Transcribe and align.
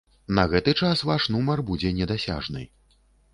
На 0.37 0.45
гэты 0.53 0.73
час 0.87 1.03
ваш 1.09 1.27
нумар 1.35 1.63
будзе 1.69 1.93
недасяжны. 1.99 2.67